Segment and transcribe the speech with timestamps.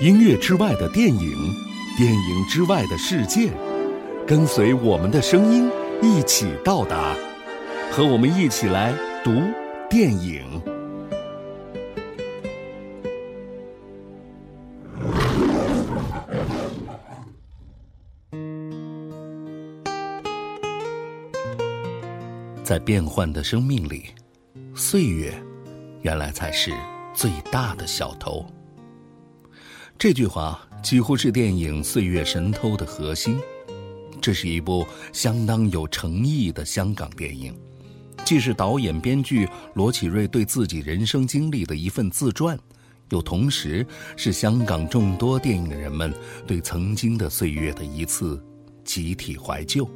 [0.00, 1.32] 音乐之外的电影，
[1.96, 3.50] 电影之外的世界，
[4.26, 5.70] 跟随我们的声音
[6.02, 7.14] 一起到达，
[7.92, 8.92] 和我们一起来
[9.22, 9.30] 读
[9.88, 10.71] 电影。
[22.72, 24.06] 在变幻的生命里，
[24.74, 25.30] 岁月
[26.00, 26.72] 原来才是
[27.14, 28.46] 最大的小偷。
[29.98, 33.38] 这句话几乎是电影《岁月神偷》的核心。
[34.22, 37.54] 这是一部相当有诚意的香港电影，
[38.24, 42.58] 既是导演、编剧罗启瑞对自己人生经历的一份自传，
[43.10, 43.86] 又同时
[44.16, 46.10] 是香港众多电影人们
[46.46, 48.42] 对曾经的岁月的一次
[48.82, 49.86] 集体怀旧。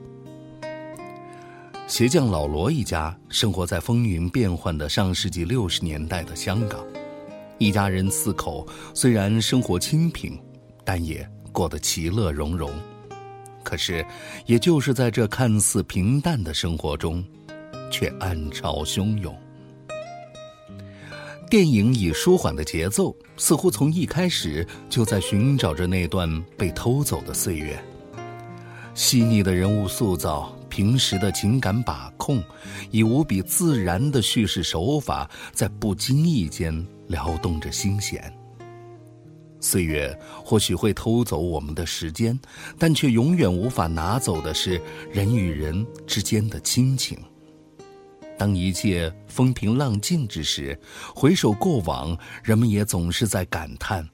[1.86, 6.84] 鞋匠老罗一家生活在风云变幻的上世纪六十年代的香港。
[7.58, 10.36] 一家人四口虽然生活清贫，
[10.84, 12.68] 但也过得其乐融融。
[13.62, 14.04] 可是，
[14.46, 17.24] 也就是在这看似平淡的生活中，
[17.88, 19.32] 却暗潮汹涌。
[21.48, 27.80] 电影以舒缓的节奏，似乎从一开始就在寻找着那段被偷走的岁月。
[28.92, 32.44] 细腻的人物塑造，平时的情感把控，
[32.90, 36.86] 以无比自然的叙事手法，在不经意间。
[37.08, 38.30] 撩动着心弦。
[39.58, 42.38] 岁月或许会偷走我们的时间，
[42.78, 44.78] 但却永远无法拿走的是
[45.10, 47.16] 人与人之间的亲情。
[48.36, 50.78] 当一切风平浪静之时，
[51.14, 54.06] 回首过往，人们也总是在感叹：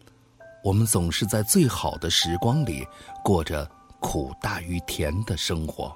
[0.62, 2.86] 我们总是在最好的时光里
[3.24, 3.68] 过着
[4.00, 5.92] 苦大于甜的生活。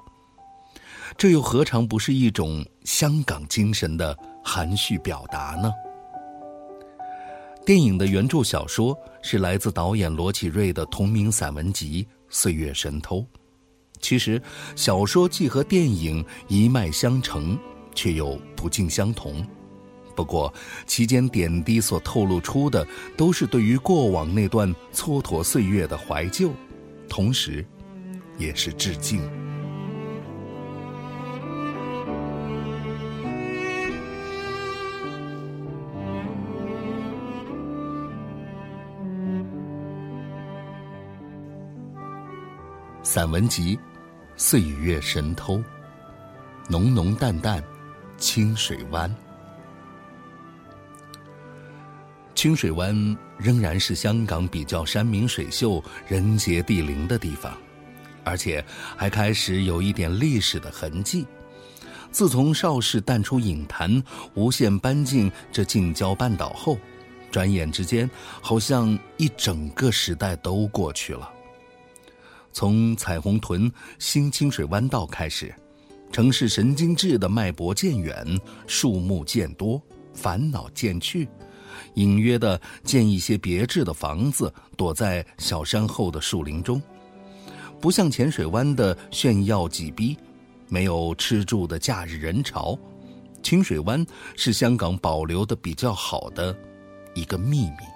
[1.16, 5.72] 这又何尝不是一种香港精神的含蓄表达呢？
[7.64, 13.18] 电影的原著小说是来自导演罗启瑞的同名散文集《岁月神偷》。
[14.00, 14.40] 其实，
[14.76, 17.58] 小说既和电影一脉相承，
[17.94, 19.44] 却又不尽相同。
[20.14, 20.52] 不过，
[20.86, 26.52] 其间点滴所透露出的，都是对于过往那段蹉跎岁月的怀旧，
[27.08, 27.66] 同时，
[28.38, 29.20] 也是致敬。
[43.08, 43.76] 散文集
[44.36, 45.58] 《岁月神偷》，
[46.68, 47.62] 浓浓淡淡，
[48.18, 49.14] 清水湾。
[52.34, 57.56] 清水湾仍然是香港比较山明水秀、人杰地灵的地方，
[58.24, 58.62] 而且
[58.96, 61.24] 还开始有一点历史的痕迹。
[62.10, 64.02] 自从邵氏淡出影坛，
[64.34, 66.76] 无限搬进这近郊半岛后，
[67.30, 71.34] 转眼之间，好像一整个时代都过去了。
[72.56, 75.54] 从彩虹屯新清水湾道开始，
[76.10, 78.26] 城市神经质的脉搏渐远，
[78.66, 79.78] 树木渐多，
[80.14, 81.28] 烦恼渐去，
[81.96, 86.80] 隐约的建一些别致的房子躲在小山后的树林中，
[87.78, 90.16] 不像浅水湾的炫耀挤逼，
[90.70, 92.74] 没有吃住的假日人潮，
[93.42, 94.02] 清水湾
[94.34, 96.56] 是香港保留的比较好的
[97.14, 97.95] 一个秘密。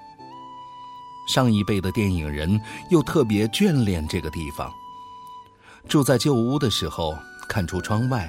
[1.30, 2.60] 上一辈的电影人
[2.90, 4.68] 又特别眷恋这个地方。
[5.88, 7.16] 住在旧屋的时候，
[7.48, 8.28] 看出窗外，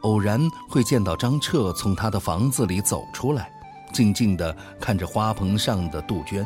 [0.00, 3.52] 偶然会见到张彻从他的房子里走出来，
[3.92, 6.42] 静静地看着花棚上的杜鹃；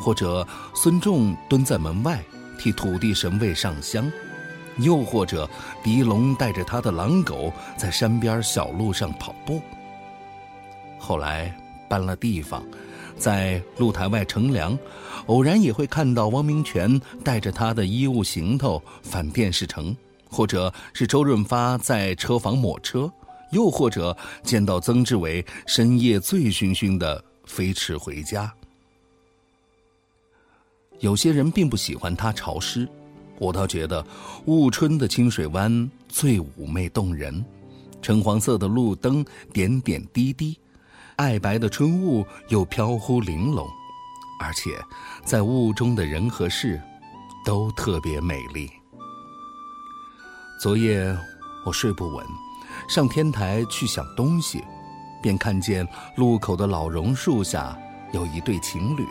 [0.00, 2.18] 或者孙仲蹲在门外
[2.58, 4.10] 替土地神位上香；
[4.78, 5.46] 又或者
[5.84, 9.60] 狄龙带着他的狼狗在山边小路上跑步。
[10.98, 11.54] 后来
[11.86, 12.64] 搬了地方。
[13.16, 14.78] 在露台外乘凉，
[15.26, 19.96] 偶然也会看到汪明荃带着他的衣物行头返电视城，
[20.28, 23.10] 或者是周润发在车房抹车，
[23.52, 28.52] 又或者见到曾志伟深夜醉醺醺的飞驰回家。
[31.00, 32.88] 有些人并不喜欢它潮湿，
[33.38, 34.04] 我倒觉得
[34.46, 37.44] 雾春的清水湾最妩媚动人，
[38.00, 40.56] 橙黄色的路灯点点滴滴。
[41.16, 43.66] 爱白的春雾又飘忽玲珑，
[44.40, 44.78] 而且
[45.24, 46.80] 在雾中的人和事
[47.44, 48.70] 都特别美丽。
[50.60, 51.16] 昨夜
[51.66, 52.24] 我睡不稳，
[52.88, 54.64] 上天台去想东西，
[55.22, 55.86] 便看见
[56.16, 57.76] 路口的老榕树下
[58.12, 59.06] 有一对情侣，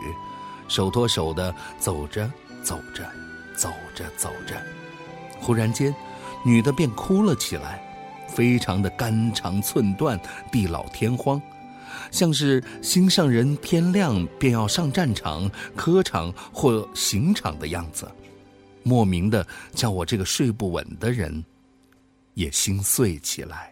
[0.68, 2.30] 手托手的走着
[2.62, 3.04] 走着，
[3.56, 4.60] 走着走着，
[5.40, 5.94] 忽然间，
[6.44, 7.82] 女的便哭了起来，
[8.28, 10.18] 非常的肝肠寸断、
[10.50, 11.40] 地老天荒，
[12.10, 18.06] 像是心上人天亮便要上战场、科场或刑场的样子，
[18.82, 21.44] 莫名的叫我这个睡不稳的人
[22.34, 23.71] 也心碎起来。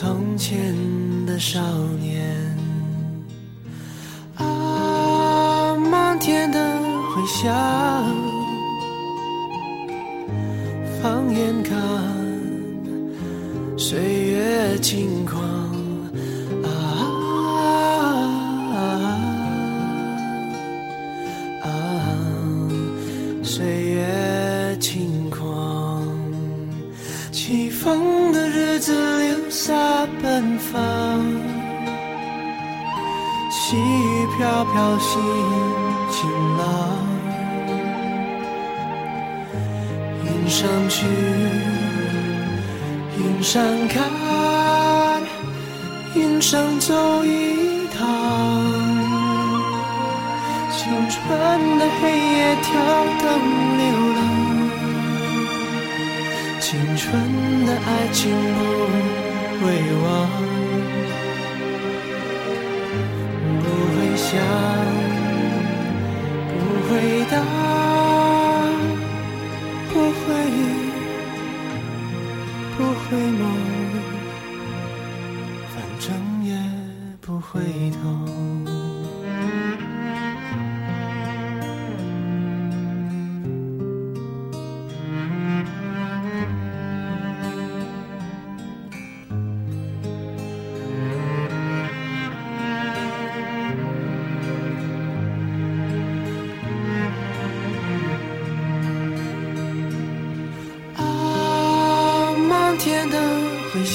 [0.00, 0.72] 从前
[1.26, 1.58] 的少
[2.00, 2.56] 年，
[4.36, 6.78] 啊，漫天的
[7.10, 7.52] 回响，
[11.02, 11.76] 放眼看。
[13.76, 15.42] 岁月轻狂
[16.62, 16.68] 啊！
[23.42, 25.07] 岁月轻，
[27.82, 29.72] 风的日子留下
[30.20, 30.80] 奔放，
[33.50, 35.22] 细雨飘飘，心
[36.10, 36.28] 晴
[36.58, 36.62] 朗，
[40.24, 41.06] 云上去。
[43.16, 43.96] 云上看，
[46.16, 47.98] 云上走一趟，
[50.72, 52.66] 青春的黑夜跳
[53.22, 53.28] 灯
[53.78, 53.84] 流
[54.16, 54.18] 浪，
[57.10, 58.20] 纯的爱情
[58.58, 58.60] 不
[59.64, 59.66] 会
[60.02, 60.06] 忘，
[63.62, 64.28] 不会想，
[66.58, 66.90] 不会
[67.30, 67.32] 答，
[69.92, 70.26] 不会。
[72.76, 73.42] 不回眸，
[75.74, 76.06] 反正
[76.44, 76.48] 也
[77.20, 77.50] 不回
[77.90, 78.47] 头。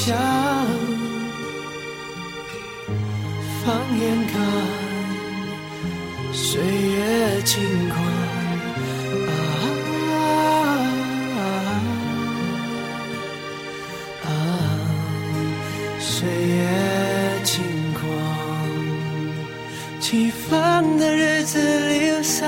[0.05, 0.17] 想，
[3.63, 4.35] 放眼看，
[6.33, 8.03] 岁月轻狂，
[9.29, 9.31] 啊
[10.11, 10.19] 啊
[11.39, 11.47] 啊！
[14.25, 14.27] 啊，
[16.01, 16.59] 岁月
[17.45, 17.63] 轻
[17.93, 18.03] 狂，
[20.01, 21.57] 起风的日子
[21.87, 22.45] 里洒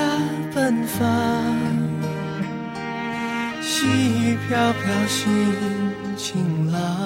[0.54, 1.02] 奔放，
[3.62, 5.24] 细雨飘飘心
[6.18, 7.05] 晴朗。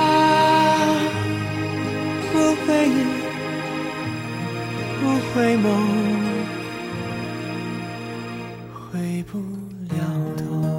[5.33, 5.63] 回眸，
[8.91, 9.39] 回不
[9.95, 9.95] 了
[10.37, 10.70] 头。